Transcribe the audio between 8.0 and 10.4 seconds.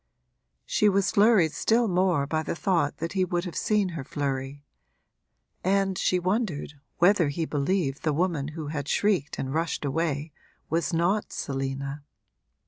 the woman who had shrieked and rushed away